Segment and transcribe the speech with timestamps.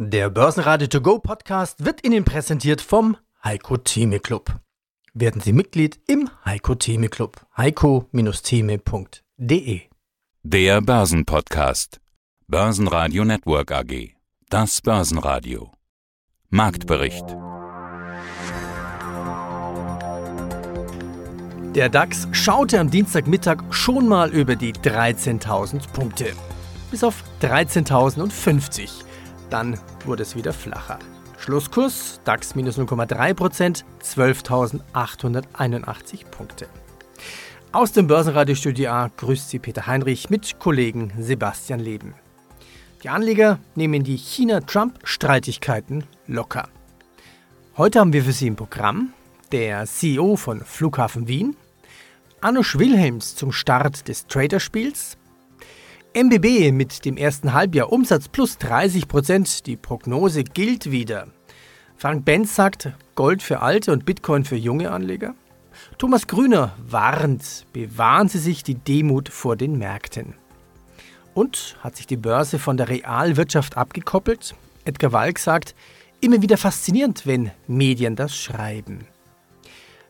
[0.00, 4.60] Der Börsenradio To Go Podcast wird Ihnen präsentiert vom Heiko Theme Club.
[5.12, 7.44] Werden Sie Mitglied im Heiko Theme Club.
[7.56, 9.80] heiko-theme.de
[10.44, 12.00] Der Börsenpodcast.
[12.46, 14.14] Börsenradio Network AG.
[14.48, 15.72] Das Börsenradio.
[16.48, 17.24] Marktbericht.
[21.74, 26.34] Der DAX schaute am Dienstagmittag schon mal über die 13.000 Punkte.
[26.92, 29.07] Bis auf 13.050.
[29.50, 31.00] Dann wurde es wieder flacher.
[31.38, 36.68] Schlusskurs DAX minus 0,3%, 12.881 Punkte.
[37.72, 42.14] Aus dem Börsenradiostudio A grüßt Sie Peter Heinrich mit Kollegen Sebastian Leben.
[43.02, 46.70] Die Anleger nehmen die China-Trump-Streitigkeiten locker.
[47.76, 49.12] Heute haben wir für Sie im Programm
[49.52, 51.56] der CEO von Flughafen Wien,
[52.40, 55.17] Anusch Wilhelms zum Start des Traderspiels,
[56.20, 59.66] MBB mit dem ersten Halbjahr Umsatz plus 30 Prozent.
[59.68, 61.28] Die Prognose gilt wieder.
[61.96, 65.36] Frank Benz sagt Gold für alte und Bitcoin für junge Anleger.
[65.96, 70.34] Thomas Grüner warnt, bewahren Sie sich die Demut vor den Märkten.
[71.34, 74.56] Und hat sich die Börse von der Realwirtschaft abgekoppelt?
[74.84, 75.76] Edgar Walk sagt,
[76.20, 79.06] immer wieder faszinierend, wenn Medien das schreiben.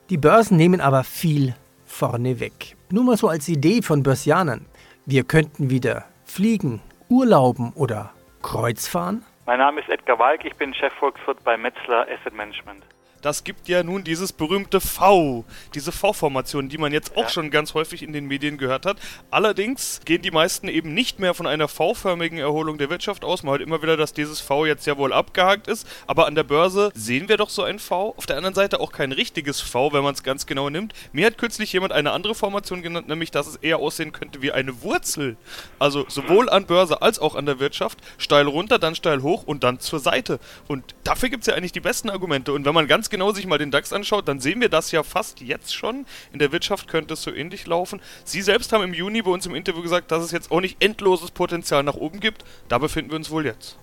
[0.08, 2.76] Die Börsen nehmen aber viel vorne weg.
[2.90, 4.64] Nur mal so als Idee von Börsianern.
[5.10, 8.10] Wir könnten wieder fliegen, urlauben oder
[8.42, 9.24] Kreuzfahren?
[9.46, 12.84] Mein Name ist Edgar Walk, ich bin Chefvolkswirt bei Metzler Asset Management.
[13.22, 17.28] Das gibt ja nun dieses berühmte V, diese V-Formation, die man jetzt auch ja.
[17.28, 18.98] schon ganz häufig in den Medien gehört hat.
[19.30, 23.42] Allerdings gehen die meisten eben nicht mehr von einer V-förmigen Erholung der Wirtschaft aus.
[23.42, 25.86] Man hört immer wieder, dass dieses V jetzt ja wohl abgehakt ist.
[26.06, 28.14] Aber an der Börse sehen wir doch so ein V.
[28.16, 30.92] Auf der anderen Seite auch kein richtiges V, wenn man es ganz genau nimmt.
[31.12, 34.52] Mir hat kürzlich jemand eine andere Formation genannt, nämlich dass es eher aussehen könnte wie
[34.52, 35.36] eine Wurzel.
[35.78, 37.98] Also sowohl an Börse als auch an der Wirtschaft.
[38.16, 40.38] Steil runter, dann steil hoch und dann zur Seite.
[40.68, 42.52] Und dafür gibt es ja eigentlich die besten Argumente.
[42.52, 45.02] Und wenn man ganz genau sich mal den DAX anschaut, dann sehen wir das ja
[45.02, 46.06] fast jetzt schon.
[46.32, 48.00] In der Wirtschaft könnte es so ähnlich laufen.
[48.24, 50.82] Sie selbst haben im Juni bei uns im Interview gesagt, dass es jetzt auch nicht
[50.82, 52.44] endloses Potenzial nach oben gibt.
[52.68, 53.78] Da befinden wir uns wohl jetzt.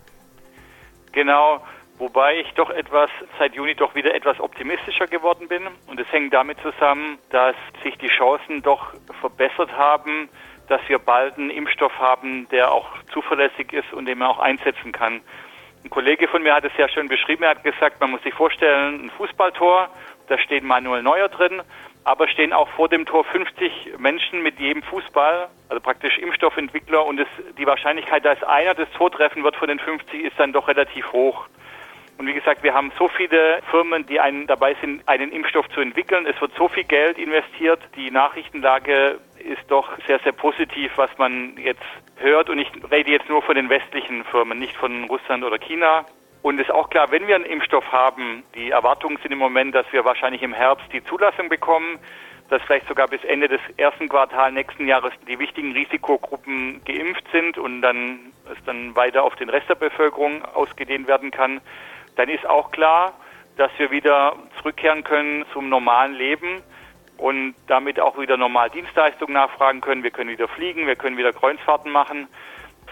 [1.12, 1.62] Genau.
[1.98, 3.10] Wobei ich doch etwas
[3.40, 5.64] seit Juni doch wieder etwas optimistischer geworden bin.
[5.88, 10.28] Und es hängt damit zusammen, dass sich die Chancen doch verbessert haben,
[10.68, 14.92] dass wir bald einen Impfstoff haben, der auch zuverlässig ist und den man auch einsetzen
[14.92, 15.22] kann.
[15.86, 17.44] Ein Kollege von mir hat es sehr schön beschrieben.
[17.44, 19.88] Er hat gesagt, man muss sich vorstellen, ein Fußballtor,
[20.28, 21.62] da steht Manuel Neuer drin,
[22.04, 27.20] aber stehen auch vor dem Tor 50 Menschen mit jedem Fußball, also praktisch Impfstoffentwickler und
[27.20, 27.28] es,
[27.60, 31.14] die Wahrscheinlichkeit, dass einer das Tor treffen wird von den 50, ist dann doch relativ
[31.14, 31.46] hoch.
[32.18, 35.82] Und wie gesagt, wir haben so viele Firmen, die einen dabei sind, einen Impfstoff zu
[35.82, 36.26] entwickeln.
[36.26, 37.80] Es wird so viel Geld investiert.
[37.96, 41.84] Die Nachrichtenlage ist doch sehr, sehr positiv, was man jetzt
[42.18, 42.50] hört.
[42.50, 46.06] Und ich rede jetzt nur von den westlichen Firmen, nicht von Russland oder China.
[46.42, 49.76] Und es ist auch klar, wenn wir einen Impfstoff haben, die Erwartungen sind im Moment,
[49.76, 52.00] dass wir wahrscheinlich im Herbst die Zulassung bekommen,
[52.50, 57.58] dass vielleicht sogar bis Ende des ersten Quartals nächsten Jahres die wichtigen Risikogruppen geimpft sind
[57.58, 61.62] und dann es dann weiter auf den Rest der Bevölkerung ausgedehnt werden kann
[62.16, 63.14] dann ist auch klar,
[63.58, 66.62] dass wir wieder zurückkehren können zum normalen Leben
[67.18, 70.04] und damit auch wieder normal Dienstleistungen nachfragen können.
[70.04, 72.28] Wir können wieder fliegen, wir können wieder Kreuzfahrten machen.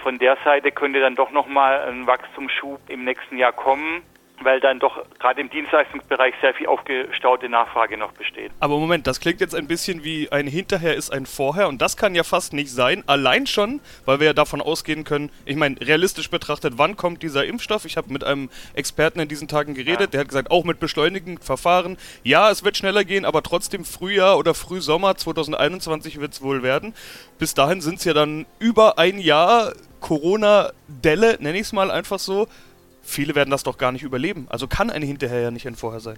[0.02, 4.04] Von der Seite könnte dann doch nochmal ein Wachstumsschub im nächsten Jahr kommen
[4.44, 8.52] weil dann doch gerade im Dienstleistungsbereich sehr viel aufgestaute Nachfrage noch besteht.
[8.60, 11.98] Aber Moment, das klingt jetzt ein bisschen wie ein Hinterher ist ein Vorher und das
[11.98, 13.04] kann ja fast nicht sein.
[13.08, 17.46] Allein schon, weil wir ja davon ausgehen können, ich meine, realistisch betrachtet, wann kommt dieser
[17.46, 17.86] Impfstoff?
[17.86, 20.08] Ich habe mit einem Experten in diesen Tagen geredet, ja.
[20.08, 24.38] der hat gesagt, auch mit beschleunigten Verfahren, ja, es wird schneller gehen, aber trotzdem Frühjahr
[24.38, 26.94] oder Frühsommer 2021 wird es wohl werden.
[27.40, 32.20] Bis dahin sind es ja dann über ein Jahr Corona-Delle, nenne ich es mal einfach
[32.20, 32.48] so
[33.04, 34.48] viele werden das doch gar nicht überleben.
[34.50, 36.18] Also kann eine hinterher ja nicht ein Vorher sein.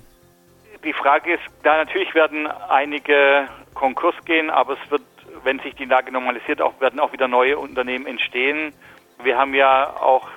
[0.84, 5.02] Die Frage ist, da natürlich werden einige Konkurs gehen, aber es wird,
[5.44, 8.72] wenn sich die Lage normalisiert, auch werden auch wieder neue Unternehmen entstehen.
[9.24, 10.30] Wir haben ja auch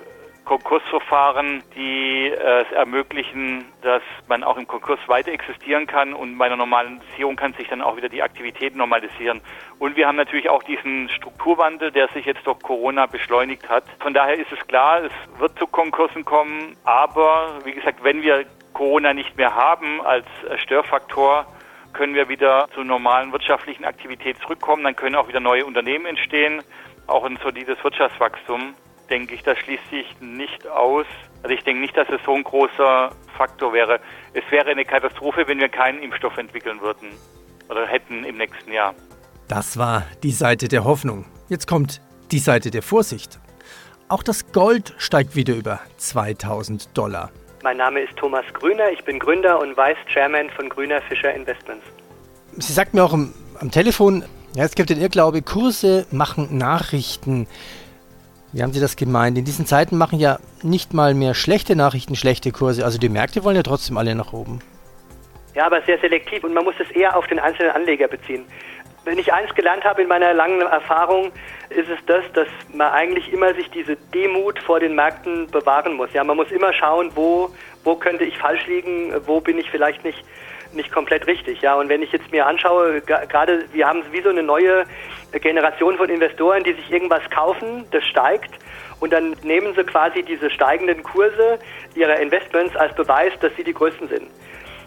[0.48, 6.47] Konkursverfahren, die äh, es ermöglichen, dass man auch im Konkurs weiter existieren kann und bei
[6.47, 9.42] einer Normalisierung kann sich dann auch wieder die Aktivität normalisieren.
[9.78, 13.84] Und wir haben natürlich auch diesen Strukturwandel, der sich jetzt durch Corona beschleunigt hat.
[14.00, 18.47] Von daher ist es klar, es wird zu Konkursen kommen, aber wie gesagt, wenn wir
[18.72, 20.24] Corona nicht mehr haben als
[20.62, 21.44] Störfaktor,
[21.92, 26.62] können wir wieder zur normalen wirtschaftlichen Aktivität zurückkommen, dann können auch wieder neue Unternehmen entstehen,
[27.06, 28.74] auch ein solides Wirtschaftswachstum
[29.10, 31.07] denke ich, das schließt sich nicht aus.
[31.43, 34.01] Also ich denke nicht, dass es so ein großer Faktor wäre.
[34.34, 37.09] Es wäre eine Katastrophe, wenn wir keinen Impfstoff entwickeln würden
[37.69, 38.95] oder hätten im nächsten Jahr.
[39.49, 41.25] Das war die Seite der Hoffnung.
[41.49, 42.01] Jetzt kommt
[42.31, 43.39] die Seite der Vorsicht.
[44.09, 47.31] Auch das Gold steigt wieder über 2000 Dollar.
[47.63, 51.84] Mein Name ist Thomas Grüner, ich bin Gründer und Vice Chairman von Grüner Fischer Investments.
[52.57, 57.47] Sie sagt mir auch am, am Telefon, ja, es gibt den Irrglaube, Kurse machen Nachrichten.
[58.53, 59.36] Wie haben Sie das gemeint?
[59.36, 62.84] In diesen Zeiten machen ja nicht mal mehr schlechte Nachrichten schlechte Kurse.
[62.84, 64.60] Also die Märkte wollen ja trotzdem alle nach oben.
[65.54, 68.45] Ja, aber sehr selektiv und man muss es eher auf den einzelnen Anleger beziehen.
[69.04, 71.30] Wenn ich eins gelernt habe in meiner langen Erfahrung,
[71.71, 76.12] ist es das, dass man eigentlich immer sich diese Demut vor den Märkten bewahren muss.
[76.12, 77.51] Ja, man muss immer schauen, wo,
[77.84, 80.24] wo könnte ich falsch liegen, wo bin ich vielleicht nicht
[80.72, 81.60] nicht komplett richtig.
[81.60, 84.84] Ja, und wenn ich jetzt mir anschaue, gerade wir haben wie so eine neue
[85.32, 88.50] Generation von Investoren, die sich irgendwas kaufen, das steigt
[89.00, 91.59] und dann nehmen sie quasi diese steigenden Kurse
[91.94, 94.28] ihrer Investments als Beweis, dass sie die größten sind.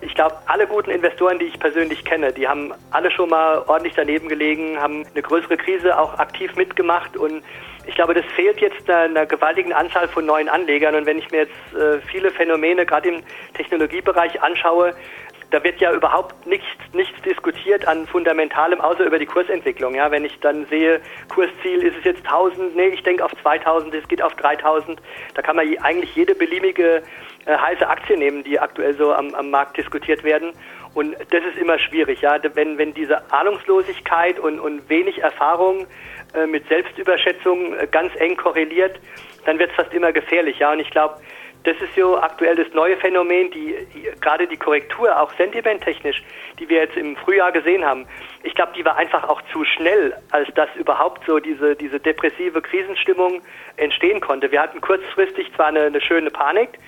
[0.03, 3.93] Ich glaube, alle guten Investoren, die ich persönlich kenne, die haben alle schon mal ordentlich
[3.95, 7.43] daneben gelegen, haben eine größere Krise auch aktiv mitgemacht und
[7.85, 10.95] ich glaube, das fehlt jetzt einer, gewaltigen Anzahl von neuen Anlegern.
[10.95, 13.23] Und wenn ich mir jetzt äh, viele Phänomene gerade im
[13.55, 14.93] Technologiebereich anschaue,
[15.51, 19.95] da wird ja überhaupt nichts, nichts diskutiert an Fundamentalem, außer über die Kursentwicklung.
[19.95, 23.93] Ja, wenn ich dann sehe, Kursziel ist es jetzt 1000, nee, ich denke auf 2000,
[23.93, 25.01] es geht auf 3000.
[25.35, 27.03] Da kann man eigentlich jede beliebige
[27.45, 30.53] äh, heiße Aktie nehmen, die aktuell so am, am Markt diskutiert werden.
[30.93, 35.85] Und das ist immer schwierig, ja, wenn, wenn diese Ahnungslosigkeit und, und wenig Erfahrung
[36.33, 38.99] äh, mit Selbstüberschätzung äh, ganz eng korreliert,
[39.45, 40.71] dann wird es fast immer gefährlich, ja.
[40.71, 41.15] Und ich glaube,
[41.63, 46.23] das ist so aktuell das neue Phänomen, die, die gerade die Korrektur, auch sentimenttechnisch,
[46.59, 48.07] die wir jetzt im Frühjahr gesehen haben.
[48.43, 52.61] Ich glaube, die war einfach auch zu schnell, als dass überhaupt so diese, diese depressive
[52.61, 53.41] Krisenstimmung
[53.77, 54.51] entstehen konnte.
[54.51, 56.79] Wir hatten kurzfristig zwar eine, eine schöne Panik,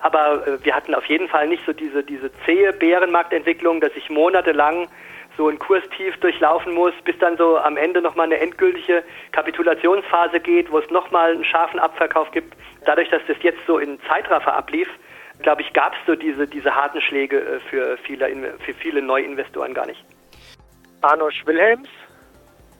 [0.00, 4.08] aber äh, wir hatten auf jeden Fall nicht so diese, diese zähe Bärenmarktentwicklung, dass ich
[4.08, 4.88] monatelang
[5.36, 10.70] so ein Kurstief durchlaufen muss, bis dann so am Ende nochmal eine endgültige Kapitulationsphase geht,
[10.72, 12.54] wo es nochmal einen scharfen Abverkauf gibt.
[12.86, 14.88] Dadurch, dass das jetzt so in Zeitraffer ablief,
[15.40, 19.74] glaube ich, gab es so diese, diese harten Schläge äh, für viele, für viele Neuinvestoren
[19.74, 20.02] gar nicht.
[21.02, 21.88] Arno Wilhelms,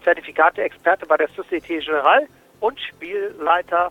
[0.05, 2.27] Zertifikate-Experte bei der Societe Generale
[2.61, 3.91] und Spielleiter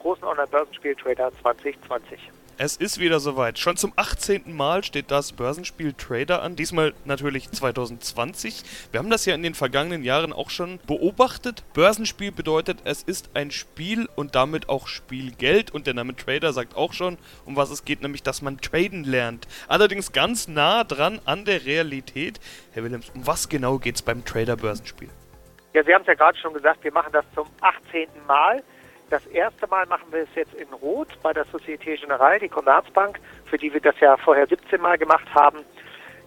[0.00, 2.30] großen Online-Börsenspiel Trader 2020.
[2.62, 3.58] Es ist wieder soweit.
[3.58, 4.54] Schon zum 18.
[4.54, 6.56] Mal steht das Börsenspiel Trader an.
[6.56, 8.64] Diesmal natürlich 2020.
[8.92, 11.64] Wir haben das ja in den vergangenen Jahren auch schon beobachtet.
[11.72, 15.70] Börsenspiel bedeutet, es ist ein Spiel und damit auch Spielgeld.
[15.70, 19.04] Und der Name Trader sagt auch schon, um was es geht, nämlich, dass man traden
[19.04, 19.48] lernt.
[19.66, 22.40] Allerdings ganz nah dran an der Realität.
[22.72, 25.08] Herr Willems, um was genau geht es beim Trader-Börsenspiel?
[25.72, 28.06] Ja, Sie haben es ja gerade schon gesagt, wir machen das zum 18.
[28.26, 28.62] Mal.
[29.10, 33.18] Das erste Mal machen wir es jetzt in Rot bei der Societe Generale, die Commerzbank,
[33.46, 35.58] für die wir das ja vorher 17 Mal gemacht haben.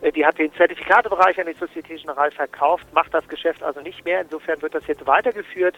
[0.02, 4.04] Äh, die hat den Zertifikatebereich an die Societe Generale verkauft, macht das Geschäft also nicht
[4.04, 4.20] mehr.
[4.20, 5.78] Insofern wird das jetzt weitergeführt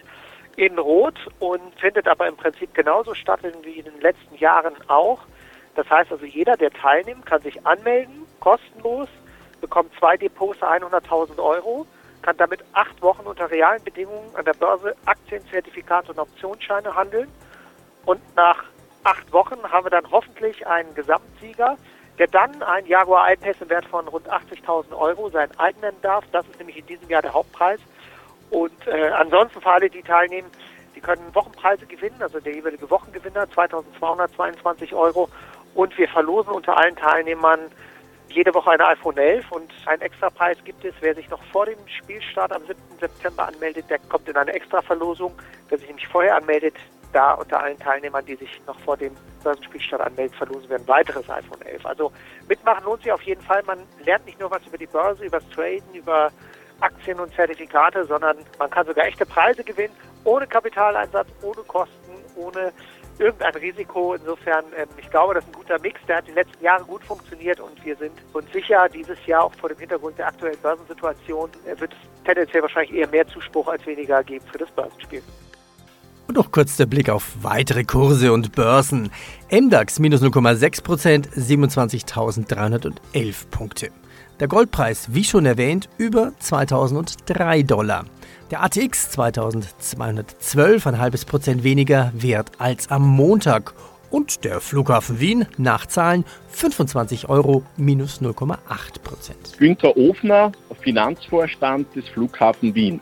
[0.56, 5.20] in Rot und findet aber im Prinzip genauso statt wie in den letzten Jahren auch.
[5.76, 9.10] Das heißt also, jeder, der teilnimmt, kann sich anmelden, kostenlos,
[9.62, 11.86] bekommt zwei Depots 100.000 Euro
[12.26, 15.44] kann damit acht Wochen unter realen Bedingungen an der Börse Aktien,
[16.10, 17.32] und Optionsscheine handeln.
[18.06, 18.64] Und nach
[19.04, 21.78] acht Wochen haben wir dann hoffentlich einen Gesamtsieger,
[22.18, 26.24] der dann ein Jaguar I-Pace im Wert von rund 80.000 Euro sein eigen nennen darf.
[26.32, 27.80] Das ist nämlich in diesem Jahr der Hauptpreis.
[28.50, 30.50] Und äh, ansonsten für alle, die teilnehmen,
[30.96, 35.30] die können Wochenpreise gewinnen, also der jeweilige Wochengewinner 2.222 Euro.
[35.76, 37.60] Und wir verlosen unter allen Teilnehmern
[38.30, 40.94] jede Woche eine iPhone 11 und einen Extrapreis gibt es.
[41.00, 42.78] Wer sich noch vor dem Spielstart am 7.
[43.00, 45.34] September anmeldet, der kommt in eine Extraverlosung.
[45.70, 46.76] Wer sich nämlich vorher anmeldet,
[47.14, 51.30] da unter allen Teilnehmern, die sich noch vor dem Börsenspielstart anmelden, verlosen wir ein weiteres
[51.30, 51.86] iPhone 11.
[51.86, 52.12] Also
[52.50, 53.64] mitmachen lohnt sich auf jeden Fall.
[53.64, 56.32] Man lernt nicht nur was über die Börse, über das Traden, über
[56.82, 62.74] Aktien und Zertifikate, sondern man kann sogar echte Preise gewinnen, ohne Kapitaleinsatz, ohne Kosten, ohne
[63.20, 64.16] irgendein Risiko.
[64.16, 66.00] Insofern, ähm, ich glaube, das ist ein guter Mix.
[66.08, 69.54] Der hat die letzten Jahre gut funktioniert und wir sind uns sicher, dieses Jahr auch
[69.56, 73.86] vor dem Hintergrund der aktuellen Börsensituation äh, wird es tendenziell wahrscheinlich eher mehr Zuspruch als
[73.86, 75.22] weniger geben für das Börsenspiel.
[76.28, 79.12] Und noch kurz der Blick auf weitere Kurse und Börsen.
[79.52, 83.92] MDAX minus 0,6% 27.311 Punkte.
[84.40, 88.06] Der Goldpreis, wie schon erwähnt, über 2003 Dollar.
[88.52, 93.74] Der ATX 2212 ein halbes Prozent weniger wert als am Montag.
[94.12, 98.58] Und der Flughafen Wien Nachzahlen 25 Euro minus 0,8
[99.04, 99.58] Prozent.
[99.58, 103.02] Günter Ofner, Finanzvorstand des Flughafen Wien.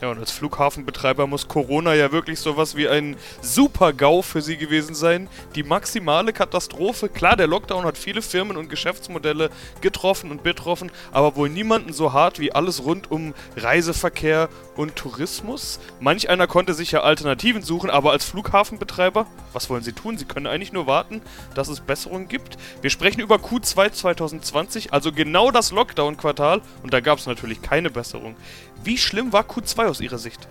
[0.00, 4.94] Ja, und als Flughafenbetreiber muss Corona ja wirklich sowas wie ein Super-GAU für sie gewesen
[4.94, 5.28] sein.
[5.54, 7.10] Die maximale Katastrophe.
[7.10, 9.50] Klar, der Lockdown hat viele Firmen und Geschäftsmodelle
[9.82, 15.78] getroffen und betroffen, aber wohl niemanden so hart wie alles rund um Reiseverkehr und Tourismus.
[16.00, 20.16] Manch einer konnte sich ja Alternativen suchen, aber als Flughafenbetreiber, was wollen sie tun?
[20.16, 21.20] Sie können eigentlich nur warten,
[21.54, 22.56] dass es Besserungen gibt.
[22.80, 27.90] Wir sprechen über Q2 2020, also genau das Lockdown-Quartal, und da gab es natürlich keine
[27.90, 28.34] Besserung.
[28.82, 30.48] Wie schlimm war Q2 aus Ihrer Sicht?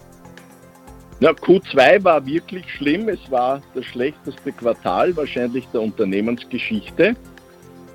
[1.20, 3.10] Ja, Q2 war wirklich schlimm.
[3.10, 7.16] Es war das schlechteste Quartal wahrscheinlich der Unternehmensgeschichte.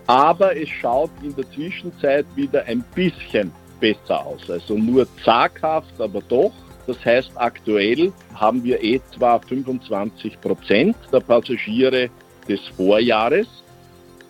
[0.06, 3.50] Aber es schaut in der Zwischenzeit wieder ein bisschen
[3.80, 4.50] besser aus.
[4.50, 6.52] Also nur zaghaft, aber doch.
[6.86, 12.10] Das heißt, aktuell haben wir etwa 25 Prozent der Passagiere
[12.46, 13.46] des Vorjahres.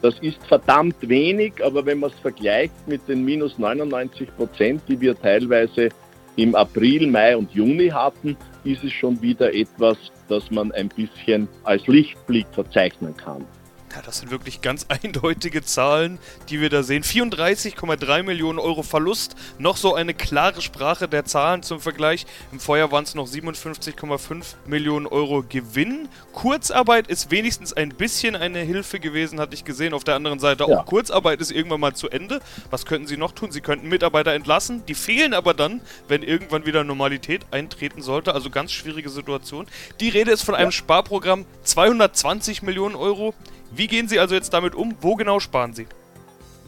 [0.04, 5.00] Das ist verdammt wenig, aber wenn man es vergleicht mit den minus 99 Prozent, die
[5.00, 5.88] wir teilweise
[6.36, 9.96] im April, Mai und Juni hatten, ist es schon wieder etwas,
[10.28, 13.46] das man ein bisschen als Lichtblick verzeichnen kann.
[13.94, 17.04] Ja, das sind wirklich ganz eindeutige Zahlen, die wir da sehen.
[17.04, 19.36] 34,3 Millionen Euro Verlust.
[19.58, 22.26] Noch so eine klare Sprache der Zahlen zum Vergleich.
[22.50, 26.08] Im Vorjahr waren es noch 57,5 Millionen Euro Gewinn.
[26.32, 29.94] Kurzarbeit ist wenigstens ein bisschen eine Hilfe gewesen, hatte ich gesehen.
[29.94, 30.80] Auf der anderen Seite ja.
[30.80, 32.40] auch Kurzarbeit ist irgendwann mal zu Ende.
[32.70, 33.52] Was könnten Sie noch tun?
[33.52, 34.84] Sie könnten Mitarbeiter entlassen.
[34.86, 38.34] Die fehlen aber dann, wenn irgendwann wieder Normalität eintreten sollte.
[38.34, 39.66] Also ganz schwierige Situation.
[40.00, 40.72] Die Rede ist von einem ja.
[40.72, 43.34] Sparprogramm 220 Millionen Euro.
[43.76, 44.94] Wie gehen Sie also jetzt damit um?
[45.00, 45.86] Wo genau sparen Sie?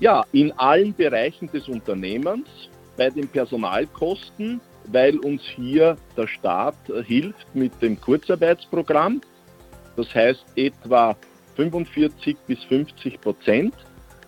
[0.00, 2.48] Ja, in allen Bereichen des Unternehmens,
[2.96, 9.20] bei den Personalkosten, weil uns hier der Staat hilft mit dem Kurzarbeitsprogramm.
[9.96, 11.16] Das heißt, etwa
[11.54, 13.74] 45 bis 50 Prozent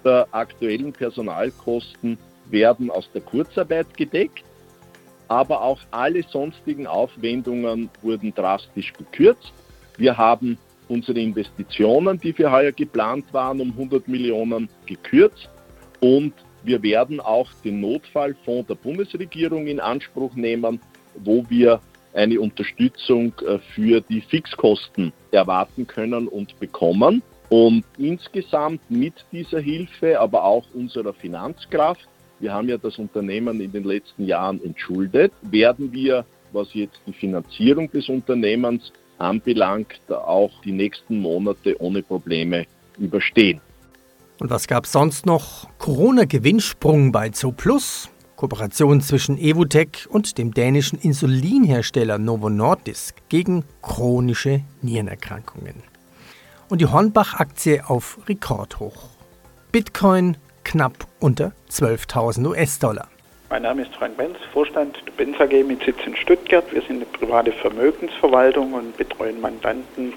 [0.05, 2.17] der aktuellen Personalkosten
[2.47, 4.45] werden aus der Kurzarbeit gedeckt,
[5.27, 9.53] aber auch alle sonstigen Aufwendungen wurden drastisch gekürzt.
[9.97, 10.59] Wir haben
[10.89, 15.49] unsere Investitionen, die für heuer geplant waren, um 100 Millionen gekürzt
[16.01, 16.33] und
[16.65, 20.81] wir werden auch den Notfallfonds der Bundesregierung in Anspruch nehmen,
[21.17, 21.81] wo wir
[22.15, 27.23] eine Unterstützung äh, für die Fixkosten erwarten können und bekommen.
[27.49, 32.07] Und insgesamt mit dieser Hilfe, aber auch unserer Finanzkraft,
[32.41, 37.13] wir haben ja das Unternehmen in den letzten Jahren entschuldet, werden wir, was jetzt die
[37.13, 42.67] Finanzierung des Unternehmens anbelangt, auch die nächsten Monate ohne Probleme
[42.99, 43.61] überstehen.
[44.41, 45.69] Und was gab es sonst noch?
[45.79, 55.83] Corona-Gewinnsprung bei Zooplus, Kooperation zwischen Evotec und dem dänischen Insulinhersteller Novo Nordisk gegen chronische Nierenerkrankungen.
[56.69, 59.09] Und die Hornbach-Aktie auf Rekordhoch.
[59.73, 63.09] Bitcoin knapp unter 12.000 US-Dollar.
[63.51, 66.65] Mein Name ist Frank Benz, Vorstand der Benz AG mit Sitz in Stuttgart.
[66.71, 70.13] Wir sind eine private Vermögensverwaltung und betreuen Mandanten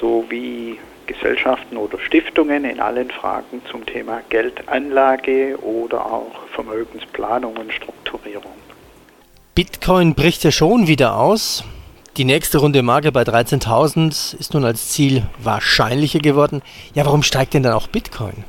[0.00, 8.52] sowie Gesellschaften oder Stiftungen in allen Fragen zum Thema Geldanlage oder auch Vermögensplanung und Strukturierung.
[9.56, 11.64] Bitcoin bricht ja schon wieder aus.
[12.16, 16.62] Die nächste Runde Marke bei 13.000 ist nun als Ziel wahrscheinlicher geworden.
[16.94, 18.44] Ja, warum steigt denn dann auch Bitcoin?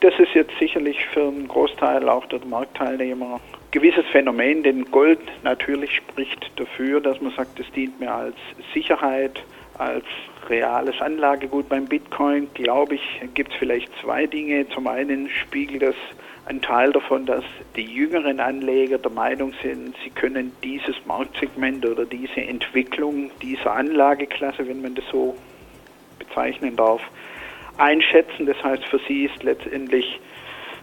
[0.00, 3.40] Das ist jetzt sicherlich für einen Großteil auch der Marktteilnehmer ein
[3.70, 8.36] gewisses Phänomen, denn Gold natürlich spricht dafür, dass man sagt, es dient mir als
[8.72, 9.42] Sicherheit,
[9.76, 10.04] als
[10.48, 14.66] reales Anlagegut beim Bitcoin, glaube ich, gibt es vielleicht zwei Dinge.
[14.70, 15.94] Zum einen spiegelt das
[16.46, 17.44] ein Teil davon, dass
[17.76, 24.66] die jüngeren Anleger der Meinung sind, sie können dieses Marktsegment oder diese Entwicklung dieser Anlageklasse,
[24.66, 25.36] wenn man das so
[26.18, 27.02] bezeichnen darf,
[27.80, 28.46] einschätzen.
[28.46, 30.20] Das heißt, für sie ist letztendlich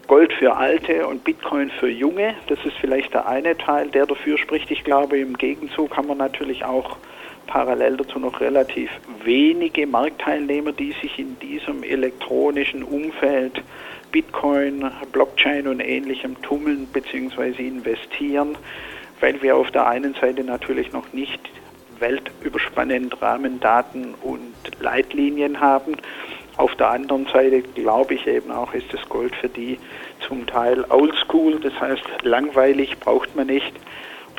[0.07, 2.35] Gold für Alte und Bitcoin für Junge.
[2.47, 4.71] Das ist vielleicht der eine Teil, der dafür spricht.
[4.71, 6.97] Ich glaube, im Gegenzug haben wir natürlich auch
[7.45, 8.89] parallel dazu noch relativ
[9.23, 13.61] wenige Marktteilnehmer, die sich in diesem elektronischen Umfeld
[14.11, 17.67] Bitcoin, Blockchain und ähnlichem tummeln bzw.
[17.67, 18.57] investieren,
[19.19, 21.41] weil wir auf der einen Seite natürlich noch nicht
[21.99, 25.95] weltüberspannend Rahmendaten und Leitlinien haben
[26.57, 29.79] auf der anderen Seite glaube ich eben auch, ist das Gold für die
[30.27, 33.73] zum Teil oldschool, das heißt langweilig braucht man nicht.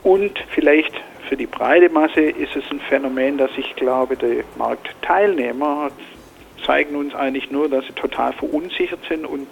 [0.02, 0.92] Und vielleicht
[1.28, 5.90] für die breite Masse ist es ein Phänomen, dass ich glaube, die Marktteilnehmer
[6.64, 9.46] zeigen uns eigentlich nur, dass sie total verunsichert sind und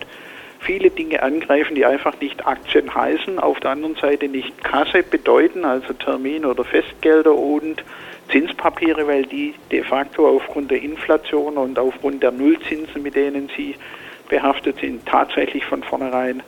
[0.61, 5.65] viele Dinge angreifen, die einfach nicht Aktien heißen, auf der anderen Seite nicht Kasse bedeuten,
[5.65, 7.85] also Termin oder Festgelder und
[8.31, 13.77] Zinspapiere, weil die de facto aufgrund der Inflation und aufgrund der Nullzinsen, mit denen sie
[14.29, 16.43] behaftet sind, tatsächlich von vornherein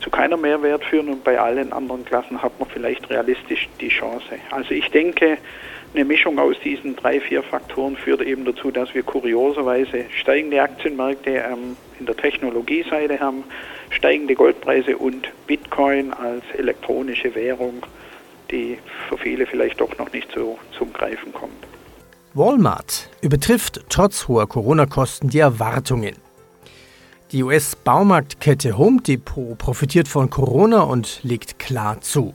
[0.00, 4.38] zu keiner Mehrwert führen und bei allen anderen Klassen hat man vielleicht realistisch die Chance.
[4.50, 5.38] Also ich denke,
[5.94, 11.30] eine Mischung aus diesen drei, vier Faktoren führt eben dazu, dass wir kurioserweise steigende Aktienmärkte
[11.30, 13.44] ähm, in der Technologieseite haben,
[13.90, 17.82] steigende Goldpreise und Bitcoin als elektronische Währung,
[18.50, 21.66] die für viele vielleicht doch noch nicht so zum Greifen kommt.
[22.34, 26.16] Walmart übertrifft trotz hoher Corona-Kosten die Erwartungen.
[27.32, 32.34] Die US-Baumarktkette Home Depot profitiert von Corona und legt klar zu.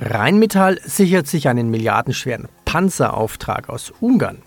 [0.00, 4.42] Rheinmetall sichert sich einen milliardenschweren Panzerauftrag aus Ungarn.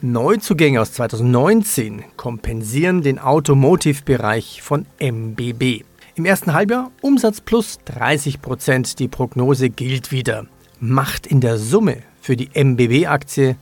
[0.00, 5.84] Neuzugänge aus 2019 kompensieren den Automotive-Bereich von MBB.
[6.22, 9.00] Im ersten Halbjahr Umsatz plus 30 Prozent.
[9.00, 10.46] Die Prognose gilt wieder.
[10.78, 13.56] Macht in der Summe für die MBB-Aktie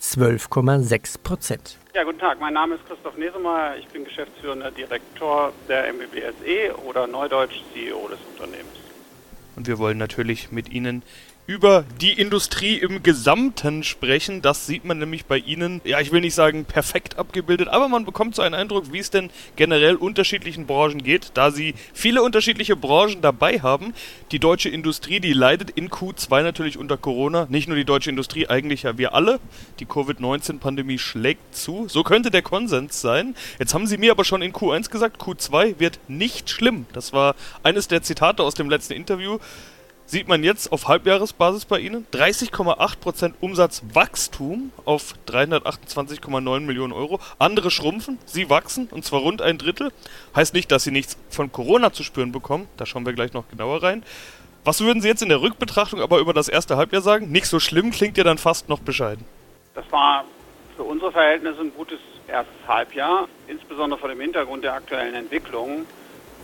[0.00, 1.78] 12,6 Prozent.
[1.94, 2.40] Ja, guten Tag.
[2.40, 3.76] Mein Name ist Christoph Nesemeyer.
[3.78, 8.74] Ich bin geschäftsführender Direktor der MBB SE oder Neudeutsch CEO des Unternehmens.
[9.54, 11.04] Und wir wollen natürlich mit Ihnen
[11.50, 14.40] über die Industrie im Gesamten sprechen.
[14.40, 18.04] Das sieht man nämlich bei Ihnen, ja, ich will nicht sagen perfekt abgebildet, aber man
[18.04, 22.76] bekommt so einen Eindruck, wie es denn generell unterschiedlichen Branchen geht, da Sie viele unterschiedliche
[22.76, 23.94] Branchen dabei haben.
[24.30, 27.48] Die deutsche Industrie, die leidet in Q2 natürlich unter Corona.
[27.50, 29.40] Nicht nur die deutsche Industrie, eigentlich ja wir alle.
[29.80, 31.88] Die Covid-19-Pandemie schlägt zu.
[31.88, 33.34] So könnte der Konsens sein.
[33.58, 36.86] Jetzt haben Sie mir aber schon in Q1 gesagt, Q2 wird nicht schlimm.
[36.92, 39.40] Das war eines der Zitate aus dem letzten Interview
[40.10, 47.20] sieht man jetzt auf Halbjahresbasis bei Ihnen 30,8% Umsatzwachstum auf 328,9 Millionen Euro.
[47.38, 49.92] Andere schrumpfen, Sie wachsen und zwar rund ein Drittel.
[50.34, 53.48] Heißt nicht, dass Sie nichts von Corona zu spüren bekommen, da schauen wir gleich noch
[53.48, 54.02] genauer rein.
[54.64, 57.30] Was würden Sie jetzt in der Rückbetrachtung aber über das erste Halbjahr sagen?
[57.30, 59.24] Nicht so schlimm, klingt ja dann fast noch bescheiden.
[59.74, 60.24] Das war
[60.76, 65.86] für unsere Verhältnisse ein gutes erstes Halbjahr, insbesondere vor dem Hintergrund der aktuellen Entwicklungen.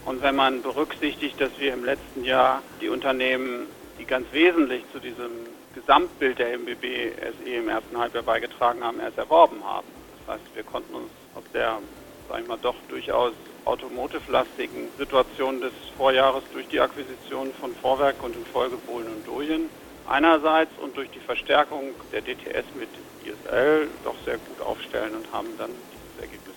[0.06, 3.66] Und wenn man berücksichtigt, dass wir im letzten Jahr die Unternehmen,
[3.98, 5.30] die ganz wesentlich zu diesem
[5.75, 9.88] Gesamtbild der MBB SE im ersten Halbjahr beigetragen haben, erst erworben haben.
[10.26, 11.80] Das heißt, wir konnten uns aus der,
[12.28, 13.34] sag ich mal, doch durchaus
[13.64, 19.70] automotive-lastigen Situation des Vorjahres durch die Akquisition von Vorwerk und in Folge Bohlen und Doyen
[20.04, 25.56] einerseits und durch die Verstärkung der DTS mit ISL doch sehr gut aufstellen und haben
[25.56, 26.54] dann dieses Ergebnis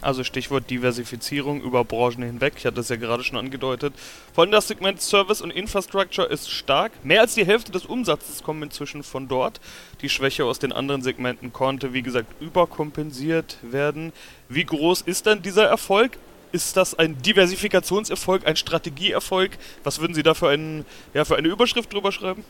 [0.00, 2.54] also Stichwort Diversifizierung über Branchen hinweg.
[2.56, 3.94] Ich hatte es ja gerade schon angedeutet.
[4.34, 6.92] Vor allem das Segment Service und Infrastructure ist stark.
[7.04, 9.60] Mehr als die Hälfte des Umsatzes kommt inzwischen von dort.
[10.02, 14.12] Die Schwäche aus den anderen Segmenten konnte, wie gesagt, überkompensiert werden.
[14.48, 16.18] Wie groß ist denn dieser Erfolg?
[16.50, 19.50] Ist das ein Diversifikationserfolg, ein Strategieerfolg?
[19.84, 22.44] Was würden Sie da für, einen, ja, für eine Überschrift drüber schreiben?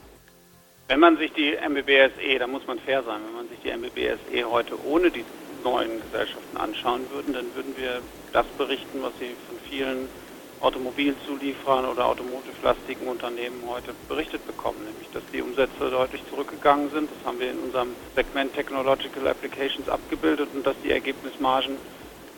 [0.86, 4.50] Wenn man sich die MBBSE, da muss man fair sein, wenn man sich die MBBSE
[4.50, 5.24] heute ohne die
[5.62, 10.08] neuen Gesellschaften anschauen würden, dann würden wir das berichten, was Sie von vielen
[10.60, 17.10] Automobilzulieferern oder automotivlastigen Unternehmen heute berichtet bekommen, nämlich dass die Umsätze deutlich zurückgegangen sind.
[17.10, 21.78] Das haben wir in unserem Segment Technological Applications abgebildet und dass die Ergebnismargen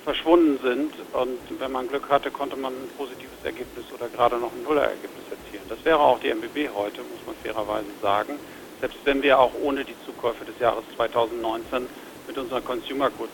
[0.04, 0.92] verschwunden sind.
[1.12, 5.24] Und wenn man Glück hatte, konnte man ein positives Ergebnis oder gerade noch ein Nullerergebnis
[5.30, 5.64] erzielen.
[5.68, 8.38] Das wäre auch die MBB heute, muss man fairerweise sagen.
[8.80, 11.88] Selbst wenn wir auch ohne die Zukäufe des Jahres 2019
[12.26, 13.30] mit unseren Consumer Goods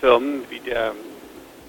[0.00, 0.92] Firmen wie der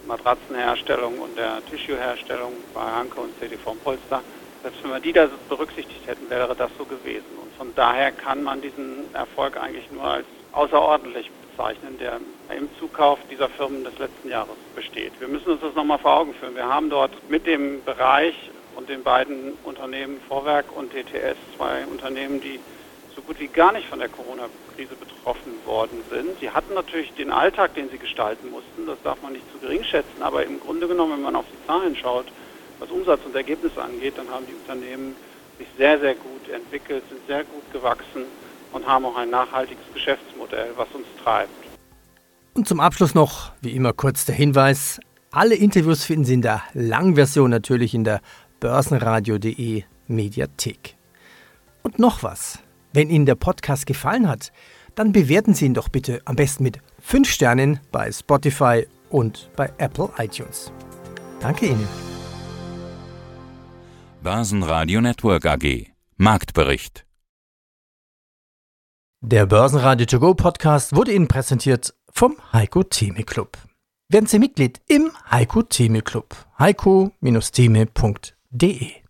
[0.07, 4.21] Matratzenherstellung und der Tissue-Herstellung bei Hanke und CDV Polster.
[4.63, 7.37] Selbst wenn wir die da berücksichtigt hätten, wäre das so gewesen.
[7.41, 12.19] Und von daher kann man diesen Erfolg eigentlich nur als außerordentlich bezeichnen, der
[12.55, 15.11] im Zukauf dieser Firmen des letzten Jahres besteht.
[15.19, 16.55] Wir müssen uns das nochmal vor Augen führen.
[16.55, 18.35] Wir haben dort mit dem Bereich
[18.75, 22.59] und den beiden Unternehmen Vorwerk und DTS zwei Unternehmen, die
[23.17, 26.39] so gut wie gar nicht von der Corona-Krise betroffen worden sind.
[26.39, 29.83] Sie hatten natürlich den Alltag, den sie gestalten mussten, das darf man nicht zu gering
[29.83, 32.27] schätzen, aber im Grunde genommen, wenn man auf die Zahlen schaut,
[32.79, 35.15] was Umsatz und Ergebnisse angeht, dann haben die Unternehmen
[35.57, 38.25] sich sehr, sehr gut entwickelt, sind sehr gut gewachsen
[38.71, 41.49] und haben auch ein nachhaltiges Geschäftsmodell, was uns treibt.
[42.53, 44.99] Und zum Abschluss noch, wie immer, kurz der Hinweis.
[45.31, 48.21] Alle Interviews finden Sie in der Langversion natürlich in der
[48.59, 50.95] börsenradio.de Mediathek.
[51.81, 52.59] Und noch was.
[52.97, 54.51] Wenn Ihnen der Podcast gefallen hat,
[54.95, 59.71] dann bewerten Sie ihn doch bitte am besten mit 5 Sternen bei Spotify und bei
[59.77, 60.71] Apple iTunes.
[61.39, 61.87] Danke Ihnen.
[64.23, 67.05] Börsenradio Network AG Marktbericht
[69.21, 73.59] Der Börsenradio To Go Podcast wurde Ihnen präsentiert vom Heiko Theme Club.
[74.09, 76.35] Werden Sie Mitglied im Heiko Theme Club.
[76.57, 79.06] heiko-theme.de